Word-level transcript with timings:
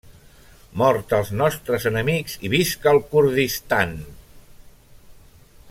Mort 0.81 1.11
als 1.17 1.29
nostres 1.41 1.85
enemics, 1.91 2.37
i 2.49 2.51
visca 2.55 2.91
el 2.93 3.01
Kurdistan! 3.13 3.95